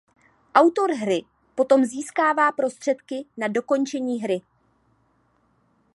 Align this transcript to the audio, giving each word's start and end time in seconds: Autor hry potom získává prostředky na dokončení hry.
Autor 0.55 0.91
hry 0.93 1.25
potom 1.55 1.85
získává 1.85 2.51
prostředky 2.51 3.25
na 3.37 3.47
dokončení 3.47 4.19
hry. 4.21 4.41